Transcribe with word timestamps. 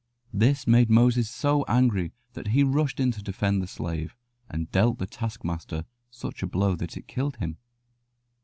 This 0.33 0.65
made 0.65 0.89
Moses 0.89 1.29
so 1.29 1.63
angry 1.67 2.11
that 2.33 2.47
he 2.47 2.63
rushed 2.63 2.99
in 2.99 3.11
to 3.11 3.21
defend 3.21 3.61
the 3.61 3.67
slave, 3.67 4.15
and 4.49 4.71
dealt 4.71 4.97
the 4.97 5.05
taskmaster 5.05 5.85
such 6.09 6.41
a 6.41 6.47
blow 6.47 6.75
that 6.77 6.97
it 6.97 7.07
killed 7.07 7.35
him. 7.35 7.57